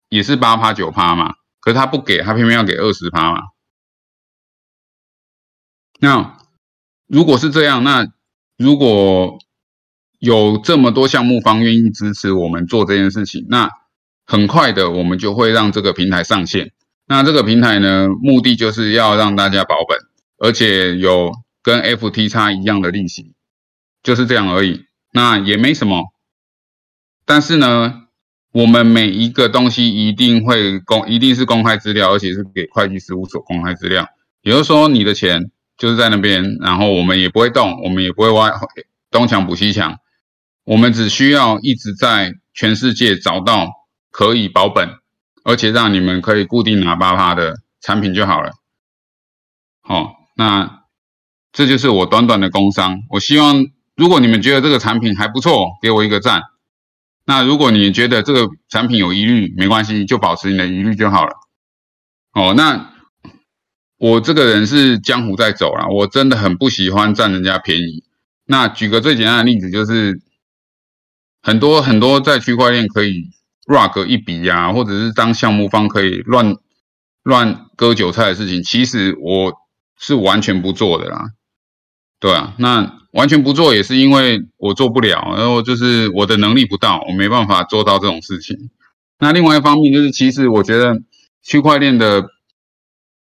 [0.10, 3.41] 也是八趴九趴嘛，可是他不给，他偏偏要给二十趴嘛。
[6.00, 6.38] 那
[7.08, 8.08] 如果是这样，那
[8.58, 9.38] 如果
[10.19, 13.69] 有这么多项目方愿意支持我们做这件事情，那
[14.26, 16.71] 很快的我们就会让这个平台上线。
[17.12, 19.97] 那这个平台呢，目的就是要让大家保本，
[20.38, 23.34] 而且有跟 FTX 一样的利息，
[24.02, 24.86] 就是这样而已。
[25.12, 26.06] 那也没什么。
[27.26, 28.04] 但是呢，
[28.54, 34.08] 我们每一个东西一定会公，一定是公开资料，而且是给会计事务所公开资料。
[34.41, 35.52] 也就是说，你的钱。
[35.78, 38.52] 就是在那边，然后我们也不会动，我们也不会挖
[39.10, 39.97] 东墙补西墙，
[40.63, 43.67] 我们只需要一直在全世界找到
[44.12, 44.88] 可以保本，
[45.43, 48.51] 而且让你们可以固定拿八趴的产品就好了。
[49.82, 50.84] 好，那
[51.51, 53.01] 这就是我短短的工商。
[53.10, 56.41] 我希望如果你们觉得这个产品还不错，给我一个赞。
[57.25, 61.34] 那如果你觉得这个产品有疑虑，没关系，就保持你的疑虑就好了。
[62.34, 62.89] 哦，那。
[64.01, 68.04] 我这个人是江湖在走了，我真的很不喜欢占人家便宜。
[68.45, 70.19] 那举个最简单的例子，就是
[71.43, 73.30] 很多很多在区块链可以
[73.65, 76.56] rug 一笔呀，或者是当项目方可以乱
[77.24, 79.54] 乱割韭菜的事情，其实我
[80.00, 81.32] 是完全不做的啦。
[82.19, 88.58] 对啊，那完全不做也是因为我做不了，然后就是我的能力不到，我没办法做到这种事情。
[89.19, 91.02] 那另外一方面就是，其实我觉得
[91.43, 92.26] 区块链的。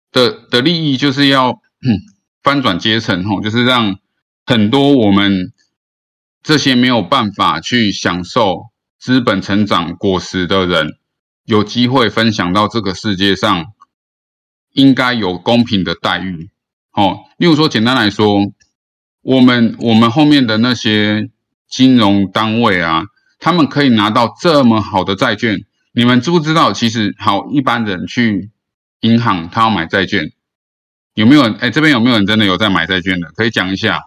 [0.10, 1.60] 的的利益就是要
[2.42, 4.00] 翻转阶层吼，就是让
[4.46, 5.52] 很多我们
[6.42, 8.68] 这些没有办法去享受
[9.00, 10.98] 资本成长果实的人，
[11.46, 13.66] 有机会分享到这个世界上
[14.74, 16.50] 应该有公平的待遇。
[16.92, 18.52] 哦，例如说，简单来说，
[19.22, 21.30] 我们我们后面的那些
[21.68, 23.04] 金融单位啊，
[23.40, 26.74] 他们可以拿到这么好的债券，你们知不知道？
[26.74, 28.52] 其实好一般人去。
[29.02, 30.32] 银行他要买债券，
[31.14, 31.44] 有没有？
[31.60, 33.28] 哎，这边有没有人真的有在买债券的？
[33.36, 34.02] 可以讲一下。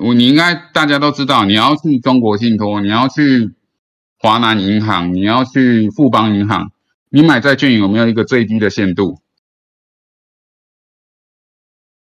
[0.00, 3.55] 我你应该大家都知道，你要去中国信托，你要去
[4.18, 6.72] 华南银行，你要去富邦银行，
[7.08, 9.20] 你买债券有没有一个最低的限度？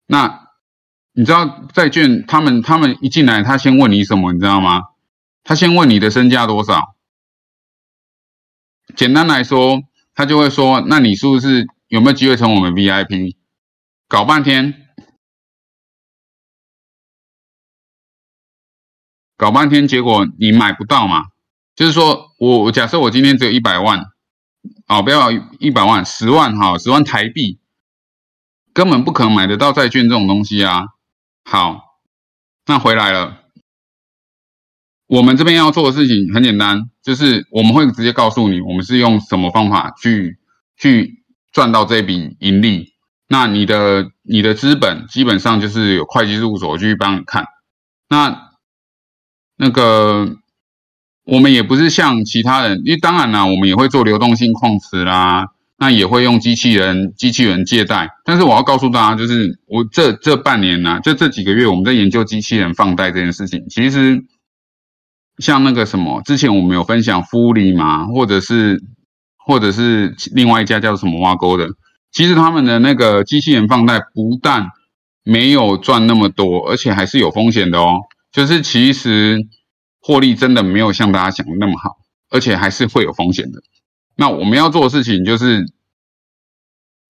[0.06, 0.48] 那
[1.12, 4.32] 你知道债券他们他们一进来，他先问你什么？
[4.32, 4.82] 你知道吗？
[5.44, 6.96] 他先问你的身价多少？
[8.96, 9.82] 简单来说。
[10.20, 13.36] 他就会说：“那你是不是有没有机会成我们 VIP？”
[14.08, 14.88] 搞半天，
[19.36, 21.26] 搞半天，结果你买不到嘛？
[21.78, 24.00] 就是说我假设我今天只有一百万，
[24.88, 27.60] 哦，不要一百万，十万哈，十万台币，
[28.74, 30.86] 根本不可能买得到债券这种东西啊。
[31.44, 32.00] 好，
[32.66, 33.44] 那回来了。
[35.06, 40.40] 我们这边要做的事情很简单，就是我们会直接告诉你，我们是用什么方法去
[40.76, 42.92] 去赚到这笔盈利。
[43.28, 47.46] 那你的你的资本基本上就是有会计事务所去帮你看。
[48.08, 48.50] 那
[49.54, 50.38] 那个
[51.30, 58.08] 我们也不是像其他人，因为当然啦，我们也会做流动性矿池啦，那也会用机器人机器人借贷。
[58.24, 63.66] 但是我要告诉大家，就是我这这半年呢，就这几个月我们在研究机器人放贷这件事情。
[63.68, 64.24] 其实
[65.36, 68.82] 像那个什么，之前我们有分享福利嘛，或者是
[69.36, 71.68] 或者是另外一家叫什么挖沟的，
[72.10, 74.68] 其实他们的那个机器人放贷不但
[75.24, 77.98] 没有赚那么多，而且还是有风险的哦。
[78.32, 79.38] 就是其实
[80.08, 81.98] 获利真的没有像大家想的那么好，
[82.30, 83.60] 而且还是会有风险的。
[84.16, 85.66] 那我们要做的事情就是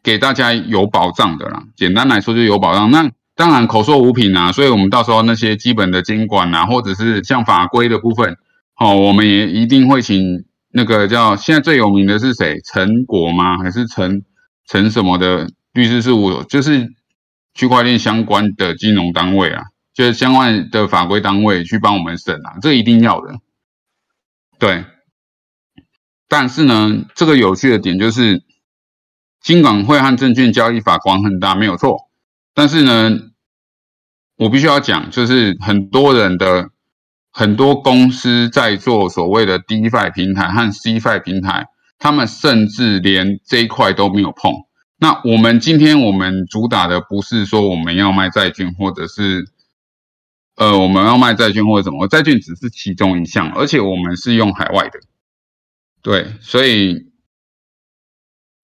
[0.03, 1.63] 给大家有保障的啦。
[1.77, 2.91] 简单来说就有保障。
[2.91, 8.37] 那当然口说无凭啊，所以我们到时候那些基本的监管啊，或者是像法规的部分，
[8.81, 12.61] 哦，我们也一定会请那个叫现在最有名的是谁？
[12.65, 13.59] 陈果吗？
[13.59, 14.25] 还是陈
[14.67, 16.43] 陈什么的律师事务所？
[16.43, 16.93] 就是。
[17.55, 19.65] 区块链相关的金融单位啊，
[19.99, 23.41] 就是相关的法规单位去帮我们审啊，这一定要的。
[24.57, 24.85] 对，
[26.29, 28.45] 但是呢，这个有趣的点就是，
[29.43, 32.09] 金管会和证券交易法管很大，没有错。
[32.55, 33.11] 但是呢，
[34.37, 36.69] 我必须要讲，就是很多人的
[37.33, 41.67] 很多公司在做所谓的 DeFi 平台和 Cfi 平台，
[41.99, 44.53] 他们甚至连这一块都没有碰。
[45.01, 49.45] 那我们今天我们主打的不是说我们要卖债券，或者是
[50.59, 54.99] 呃我们要卖债券或者什么，债券只是其中一项，而且我们是用海外的，
[56.03, 57.07] 对，所以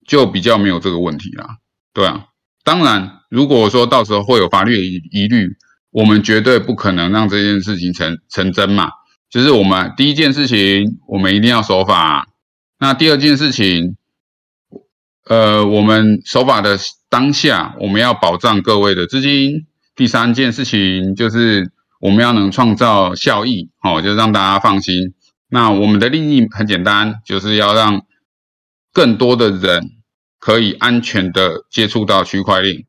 [0.05, 1.57] 就比较没有这个问题啦，
[1.93, 2.27] 对啊。
[2.63, 5.57] 当然，如果说到时候会有法律疑疑虑，
[5.89, 8.89] 我们绝对不可能让这件事情成成真嘛。
[9.29, 12.27] 就是我们第一件事情，我们一定要守法。
[12.79, 13.97] 那第二件事情。
[15.27, 16.77] 呃，我们守法的
[17.09, 19.65] 当下，我们要保障各位的资金。
[19.95, 21.71] 第三件事情就是
[22.05, 25.15] 我们要能创造效益，哦，就让大家放心。
[25.49, 28.05] 那我们的利益很简单，就是要让
[28.93, 29.89] 更多的人
[30.37, 32.85] 可以安全的接触到区块链。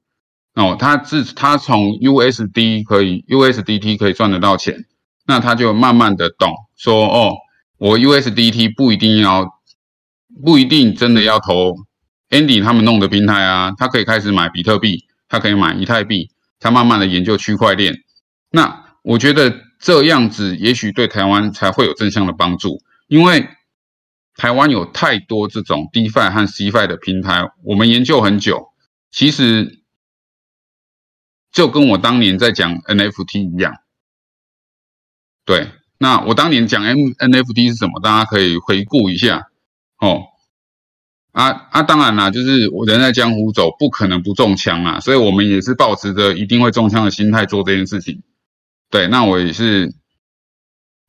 [0.52, 4.84] 哦，他自他从 USD 可以 USDT 可以赚得到钱，
[5.26, 7.36] 那他就慢慢的懂说，哦，
[7.78, 9.48] 我 USDT 不一定要，
[10.44, 11.74] 不一定真的要投。
[12.28, 16.28] Andy 他们弄的平台啊，他可以开始买比特币，他可以买以太币，
[16.60, 17.94] 他慢慢的研究区块链。
[18.50, 23.48] 那我觉得这样子也许对台湾才会有正向的帮助，因为
[24.34, 28.72] 台湾有太多这种 DeFi 和 Cfi 的平台，我们研究很久，
[29.12, 29.84] 其实
[31.52, 33.76] 就跟我当年在讲 NFT 一样。
[35.44, 38.00] 对，那我当年讲 M NFT 是什么？
[38.00, 39.46] 大家可以回顾一下
[40.00, 40.24] 哦。
[41.30, 48.24] 啊啊，当然啦，就是我人在江湖走，不可能不中枪啊，所以我们也是抱持着一定会中枪的心态做这件事情。
[48.88, 49.94] 对，那我也是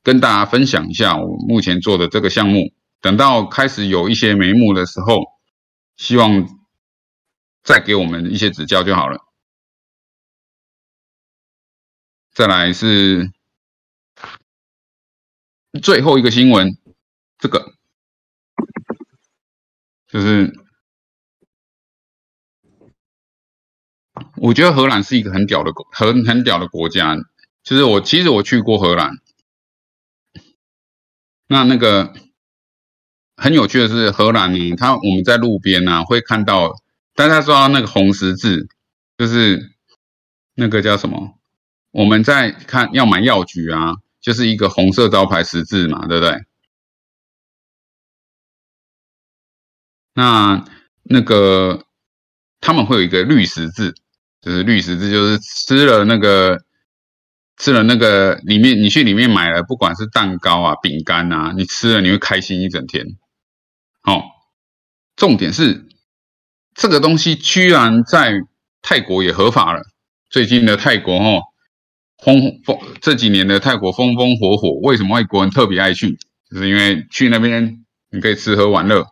[0.03, 5.23] 跟大家分享一下我目前做的这个项目，等到开始有一些眉目的时候，
[5.95, 6.47] 希望
[7.63, 9.19] 再给我们一些指教就好了。
[12.33, 13.31] 再来是
[15.81, 16.77] 最后一个新闻，
[17.37, 17.73] 这个。
[20.07, 20.53] 就是，
[24.37, 27.17] 我觉得荷兰是一个很屌的国，很很屌的国家。
[27.67, 29.19] 就是我其实我去过荷兰，
[31.49, 32.13] 那那个
[33.36, 36.75] 很有趣的是，荷兰呢，它我们在路边呢会看到，
[37.13, 38.69] 大家知道那个红十字，
[39.17, 39.75] 就是
[40.56, 41.38] 那个叫什么？
[41.91, 46.45] 我们在看要买药局啊，就是一个红色招牌十字嘛，对不对？
[50.13, 50.63] 那
[51.03, 51.86] 那个
[52.62, 53.93] 他们会有一个绿十字，
[54.39, 56.63] 就是绿十字，就是吃了那个
[57.57, 63.05] 吃了那个里面，你去里面买了，不管是蛋糕啊、饼干啊，你吃了你会开心一整天。
[64.01, 64.23] 好，
[65.15, 65.87] 重点是
[66.75, 68.33] 这个东西居然在
[68.81, 69.81] 泰国也合法了。
[70.29, 71.41] 最近的泰国哦，
[72.23, 76.17] 风风这几年的泰国风风火火，为什么外国人特别爱去？
[76.49, 79.08] 就是因为去那边你可以吃喝玩乐。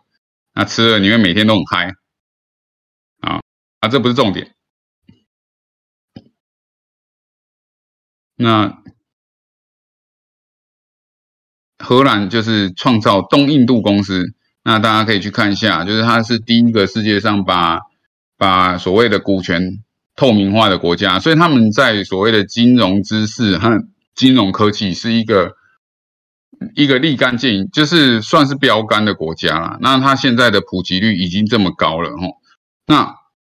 [0.54, 1.92] 那吃了你会每天都很嗨
[3.20, 3.40] 啊
[3.80, 3.88] 啊！
[3.90, 4.55] 这不是重点。
[8.36, 8.82] 那
[11.78, 17.80] 荷兰就是创造东印度公司，那大家可以去看一下，就是它是第一个世界上把
[18.36, 19.82] 把所谓的股权
[20.14, 25.56] 透明化的国家，所以他们在所谓的金融知识和金融科技是一个。
[26.74, 29.76] 一个立竿见影，就是算是标杆的国家了。
[29.82, 32.40] 那它现在的普及率已经这么高了，吼。
[32.86, 33.14] 那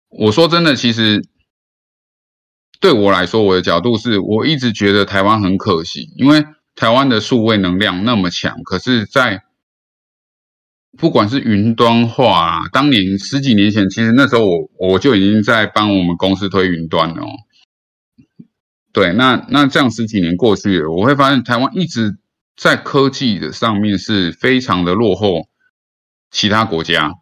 [0.08, 1.24] 我说真的，其实
[2.80, 9.42] 对我来说，我的角度是我一直觉得台湾很可惜，因为台湾的数位能量那么强，可是，在
[10.96, 17.24] 不管是云端化啊，当年十几年前，其实那时候我我就已经在帮我们公司推云端了。
[18.92, 22.18] 对，那那这样十几年过去了，我会发现台湾一直
[22.56, 25.48] 在科技的上面是非常的落后
[26.30, 27.14] 其他国家。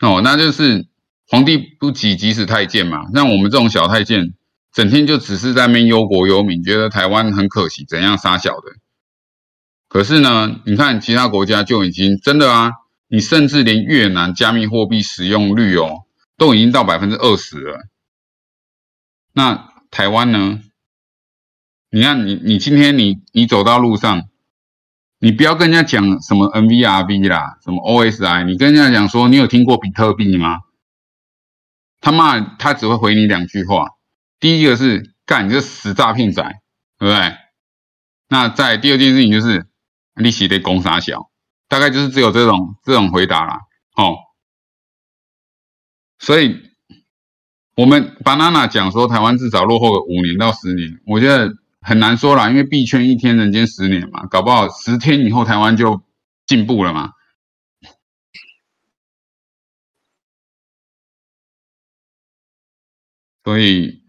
[0.00, 0.86] 哦，那就是
[1.28, 4.34] 皇帝不急急死太监嘛，像我们这种小太监，
[4.72, 8.62] 整天就只是在那边忧国忧民，觉得台湾很可惜，怎样杀小的。
[9.88, 12.72] 可是呢，你看其他国家就已经真的啊，
[13.08, 16.04] 你甚至连越南加密货币使用率哦，
[16.36, 17.80] 都已经到百分之二十了。
[19.32, 20.60] 那台湾呢？
[21.90, 24.24] 你看你你今天你你走到路上，
[25.20, 30.58] 你不要跟人家讲什么 NVRV 啦，什么 OSI，你跟人家讲说你有听过比特币吗？
[32.04, 33.88] 他骂他只会回你两句话，
[34.38, 36.42] 第一个是干你这死诈骗仔，
[36.98, 37.32] 对不对？
[38.28, 39.66] 那在第二件事情就是。
[40.14, 41.28] 利息得攻杀小，
[41.68, 43.62] 大概就是只有这种这种回答啦。
[43.96, 44.14] 哦，
[46.20, 46.56] 所以
[47.74, 56.04] 我们 banana 讲说台湾至少落后五年到十年，我觉得很难说啦，因为币圈一天人间十年嘛，搞不好十天以后台湾就
[56.46, 57.10] 进步了嘛。
[63.44, 64.02] 所以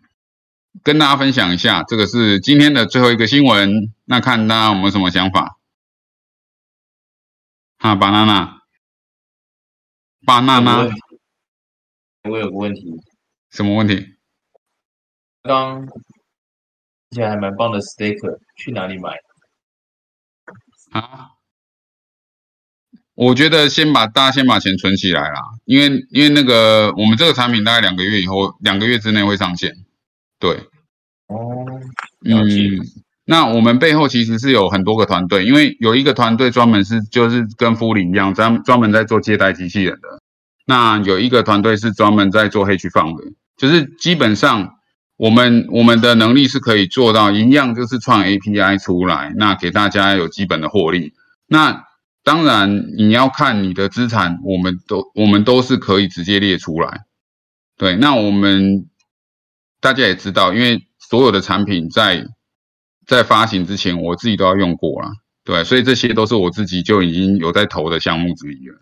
[0.82, 5.60] 跟大家分享一下，这个是今天的最后一个新闻，那看大家有没有什么想法。
[7.78, 7.96] 啊
[10.26, 10.98] ，banana，banana，
[12.24, 12.82] 我有个问题，
[13.52, 14.16] 什么问题？
[15.44, 15.92] 刚，而
[17.12, 19.12] 且还蛮棒的 steak，去哪里买？
[20.92, 21.35] 啊？
[23.16, 29.74] 我觉得先把大家先把钱存起来啦，因为因为那个我们这个产品大概两个月以后，两个月之内会上线。
[30.39, 30.51] 对。
[31.28, 31.66] 哦。
[32.26, 32.45] 嗯。
[33.28, 40.22] 那我们背后其实是有很多个团队，因为有一个团队专门是就是跟夫林一样，专专门在做接待机器人的。
[40.68, 43.24] 那有一个团队是专门在做黑区放的，
[43.57, 44.76] 就是基本上
[45.18, 51.13] 我们我们的能力是可以做到一样，就是创 API 出来，那给大家有基本的获利。
[51.47, 51.84] 那
[52.26, 57.06] 当然你要看你的资产，我们都我们都是可以直接列出来。
[57.78, 58.90] 对，那我们
[59.80, 62.26] 大家也知道，因为所有的产品在
[63.06, 65.12] 在发行之前，我自己都要用过了，
[65.44, 68.76] 对，所以这些都是我自己就已经有在投的项目之一了。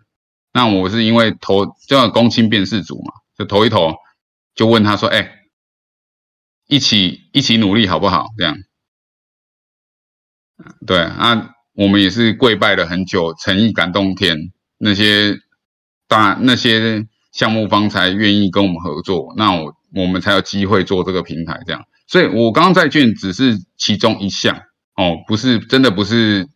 [0.54, 3.94] 那我是因为投叫公亲辨识组嘛，就投一投，
[4.54, 5.42] 就问他说：“哎，
[6.66, 8.56] 一起一起努力好不好？”这样，
[10.86, 15.36] 对啊，我们也是跪拜了很久，诚意感动天，那些
[16.08, 21.82] 大那些项目方才愿意跟我们合作，那我我们才有机会做这个平台这样。
[22.06, 24.56] 所以，我刚刚债券只是其中一项
[24.94, 26.46] 哦，不是真的不是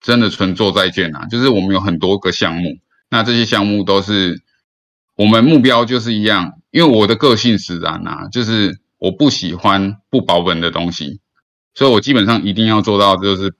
[0.00, 2.76] 真的纯做债券啊，就是我们有很多个项目，
[3.08, 4.42] 那这些项目都是
[5.16, 11.20] 我们目标就是一样，因为我的个性使然啊，就是我不喜欢不保本的东西，
[11.72, 13.54] 所以我基本上一定要做到就是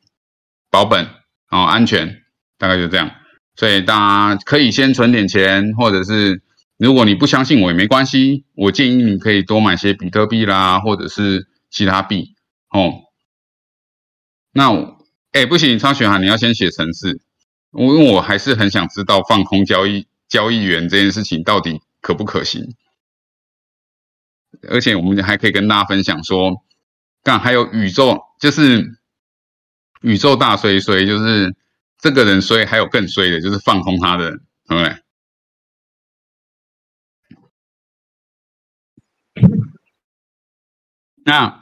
[0.70, 1.06] 保本
[1.50, 2.22] 哦，安全，
[2.58, 3.10] 大概就这样。
[3.54, 6.42] 所以大家可以先存点钱，或者是。
[6.78, 12.34] 如果你不相信我也没关系，我建议你可以多买些比特币啦，或者是其他币
[12.68, 12.92] 哦。
[14.52, 14.94] 那
[15.32, 17.18] 哎不行，超雪涵，你要先写程式，
[17.72, 22.74] 因为我还是很想知道放空交易交易员这件事情到底可不可行。
[24.68, 26.62] 而且我们还可以跟大家分享说，
[27.22, 28.84] 干还有宇宙就是
[30.06, 31.52] 宇宙大衰衰，就是
[31.98, 34.38] 这个人衰，还有更衰的，就是放空他的，对
[34.68, 34.96] 不对？
[41.24, 41.60] 那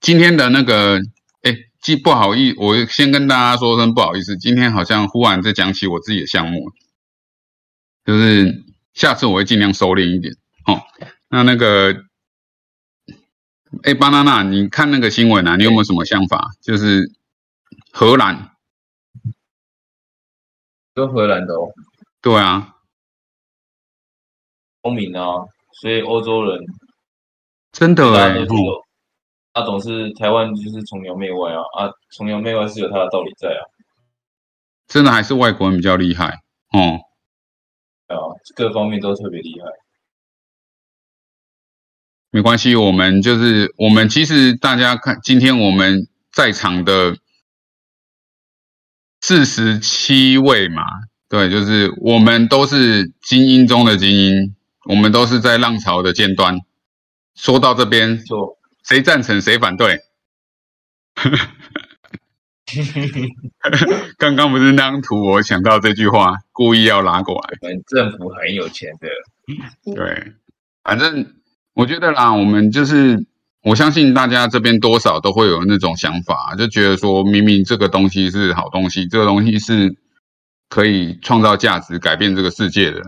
[0.00, 0.98] 今天的那个，
[1.42, 6.72] 哎，既不好意思，我先跟大家说声不好意思，今天好像忽然在讲起我自己的项目，
[8.04, 10.34] 就是下次我会尽量收敛一点。
[10.66, 10.82] 哦，
[11.28, 11.94] 那那个，
[13.84, 16.50] 哎，巴娜娜，你看那个新闻啊，你有没有什么想法？
[16.60, 17.12] 就是
[17.92, 18.56] 荷兰，
[20.94, 21.70] 跟荷兰的哦，
[22.22, 22.76] 对啊，
[24.82, 25.46] 聪明啊，
[25.80, 26.58] 所以欧洲人。
[27.70, 28.34] 真的哎，
[29.52, 33.60] 他总是台湾就是崇洋媚外啊啊，崇洋媚外是有他的道理在啊。
[34.86, 37.00] 真的还是外国人比较厉害哦。
[38.08, 38.16] 啊，
[38.56, 39.66] 各方面都特别厉害。
[42.30, 47.16] 没关系，我们就是我们其实大家看今天我们在场的
[49.32, 50.82] 四十七位嘛，
[51.26, 54.54] 对，就是我们都是精英中的精英，
[54.84, 56.58] 我们都是在浪潮的尖端。
[57.34, 60.00] 说到这边，说谁赞成谁反对？
[64.18, 67.56] 刚刚不是那张图，我想到这句话，故意要拉过来。
[67.62, 69.08] 我们政府很有钱的，
[69.94, 70.34] 对，
[70.82, 71.34] 反正
[71.72, 73.24] 我觉得啦，我们就是
[73.62, 79.96] 我相信大家这边多少都会有那种想法，就觉得说明明这个东西是好东西，这个东西是
[80.68, 83.02] 可以创造价值、改变这个世界的，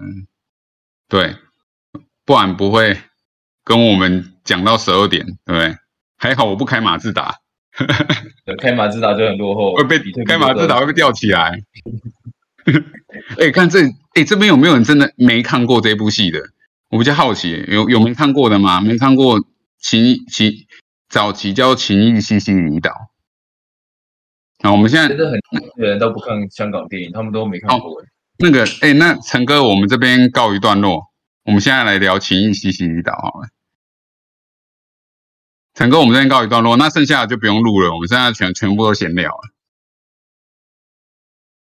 [1.08, 1.34] 对，
[2.24, 2.96] 不然不会
[3.64, 5.76] 跟我们讲到十二点，对不对？
[6.16, 7.36] 还好我不开马自达。
[8.62, 11.60] 开马自达就很落后，会被开马自达会被吊起来。
[13.38, 13.80] 哎，看这，
[14.14, 16.40] 哎，这边有没有人真的没看过这部戏的？
[16.90, 18.80] 我比较好奇，有有没看过的吗？
[18.80, 19.40] 没看过
[19.84, 20.50] 《情情
[21.10, 22.90] 早期叫《情义西西里岛》。
[24.60, 28.02] 那我们现在真的很多人都不看香港电影，他们都没看过。
[28.38, 31.12] 那个，哎，那陈哥，我们这边告一段落，
[31.44, 33.48] 我们现在来聊《情义西西里岛》好了。
[35.74, 37.92] 陈哥，我们这边告一段落，那剩下的就不用录了。
[37.92, 39.53] 我们现在全全部都闲聊了。